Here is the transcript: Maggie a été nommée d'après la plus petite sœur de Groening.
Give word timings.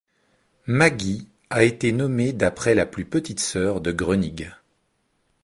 Maggie 0.65 1.27
a 1.51 1.63
été 1.63 1.91
nommée 1.91 2.33
d'après 2.33 2.73
la 2.73 2.87
plus 2.87 3.05
petite 3.05 3.39
sœur 3.39 3.81
de 3.81 3.91
Groening. 3.91 4.49